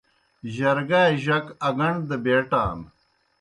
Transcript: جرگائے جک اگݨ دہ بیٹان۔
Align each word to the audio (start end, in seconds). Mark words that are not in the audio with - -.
جرگائے 0.53 1.15
جک 1.25 1.45
اگݨ 1.67 1.93
دہ 2.09 2.17
بیٹان۔ 2.23 2.79